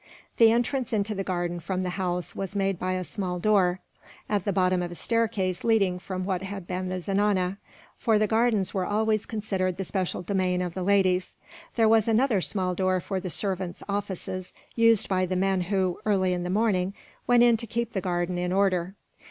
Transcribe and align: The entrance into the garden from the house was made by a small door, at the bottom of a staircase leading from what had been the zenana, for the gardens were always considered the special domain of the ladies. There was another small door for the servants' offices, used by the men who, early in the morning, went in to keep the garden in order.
The 0.37 0.51
entrance 0.51 0.93
into 0.93 1.13
the 1.13 1.23
garden 1.23 1.59
from 1.59 1.83
the 1.83 1.91
house 1.91 2.35
was 2.35 2.55
made 2.55 2.79
by 2.79 2.93
a 2.93 3.03
small 3.03 3.37
door, 3.37 3.81
at 4.27 4.45
the 4.45 4.51
bottom 4.51 4.81
of 4.81 4.89
a 4.89 4.95
staircase 4.95 5.63
leading 5.63 5.99
from 5.99 6.23
what 6.25 6.41
had 6.41 6.65
been 6.65 6.89
the 6.89 6.99
zenana, 6.99 7.59
for 7.97 8.17
the 8.17 8.25
gardens 8.25 8.73
were 8.73 8.83
always 8.83 9.27
considered 9.27 9.77
the 9.77 9.83
special 9.83 10.23
domain 10.23 10.59
of 10.63 10.73
the 10.73 10.81
ladies. 10.81 11.35
There 11.75 11.87
was 11.87 12.07
another 12.07 12.41
small 12.41 12.73
door 12.73 12.99
for 12.99 13.19
the 13.19 13.29
servants' 13.29 13.83
offices, 13.87 14.55
used 14.73 15.07
by 15.07 15.27
the 15.27 15.35
men 15.35 15.61
who, 15.61 15.99
early 16.03 16.33
in 16.33 16.41
the 16.41 16.49
morning, 16.49 16.95
went 17.27 17.43
in 17.43 17.55
to 17.57 17.67
keep 17.67 17.93
the 17.93 18.01
garden 18.01 18.39
in 18.39 18.51
order. 18.51 18.95